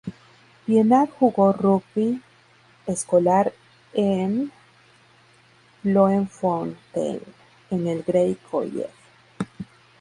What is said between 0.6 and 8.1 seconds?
Pienaar jugó rugby escolar en Bloemfontein, en el